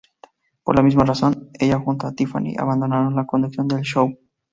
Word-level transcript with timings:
Por 0.63 0.75
la 0.75 0.81
misma 0.81 1.03
razón, 1.05 1.49
ella 1.59 1.77
junto 1.77 2.07
a 2.07 2.11
Tiffany 2.15 2.55
abandonaron 2.57 3.15
la 3.15 3.27
conducción 3.27 3.67
de 3.67 3.83
"Show! 3.83 4.11